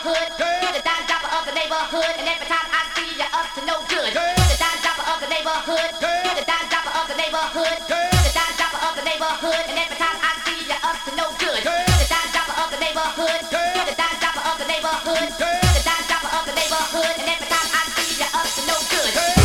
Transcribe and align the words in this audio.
You're 0.00 0.16
the 0.16 0.80
dime 0.80 1.04
dropper 1.04 1.28
of 1.28 1.44
the 1.44 1.52
neighborhood. 1.52 2.16
And 2.16 2.24
every 2.24 2.48
time 2.48 2.64
I 2.72 2.88
see 2.96 3.20
you 3.20 3.28
up 3.36 3.52
to 3.52 3.60
no 3.68 3.84
good. 3.84 4.08
You're 4.16 4.32
the 4.48 4.56
dime 4.56 4.80
dropper 4.80 5.04
of 5.04 5.20
the 5.20 5.28
neighborhood. 5.28 5.92
You're 6.00 6.36
the 6.40 6.46
dime 6.48 6.68
dropper 6.72 6.92
of 6.96 7.04
the 7.04 7.16
neighborhood. 7.20 7.76
You're 7.84 8.08
the 8.08 8.32
dime 8.32 8.56
dropper 8.56 8.80
of 8.80 8.96
the 8.96 9.04
neighborhood. 9.04 9.60
And 9.68 9.76
every 9.76 10.00
time 10.00 10.16
I 10.24 10.32
see 10.48 10.64
you 10.72 10.78
up 10.80 10.96
to 11.04 11.12
no 11.20 11.28
good. 11.36 11.60
You're 11.60 11.84
the 12.00 12.08
dime 12.08 12.32
dropper 12.32 12.56
of 12.64 12.68
the 12.72 12.80
neighborhood. 12.80 13.40
You're 13.52 13.88
the 13.92 13.96
dime 14.00 14.18
dropper 14.24 14.44
of 14.48 14.56
the 14.56 14.68
neighborhood. 14.72 15.28
You're 15.36 15.68
the 15.68 15.84
dime 15.84 16.06
dropper 16.08 16.32
of 16.32 16.44
the 16.48 16.54
neighborhood. 16.56 17.14
And 17.20 17.28
every 17.36 17.48
time 17.52 17.68
I 17.68 17.82
see 17.92 18.24
you 18.24 18.28
up 18.32 18.48
to 18.56 18.62
no 18.72 18.76
good. 18.88 19.39